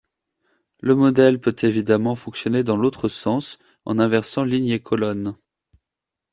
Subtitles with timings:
[0.81, 5.35] Le modèle peut évidemment fonctionner dans l’autre sens, en inversant lignes et colonnes.